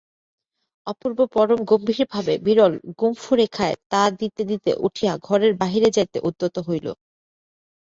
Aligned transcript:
অপূর্ব 0.87 1.19
পরম 1.33 1.59
গম্ভীরভাবে 1.69 2.33
বিরল 2.45 2.73
গুম্ফরেখায় 2.99 3.75
তা 3.91 4.01
দিতে 4.19 4.41
দিতে 4.51 4.71
উঠিয়া 4.87 5.13
ঘরের 5.27 5.53
বাহিরে 5.61 5.89
যাইতে 5.97 6.17
উদ্যত 6.27 6.55
হইল। 6.67 6.87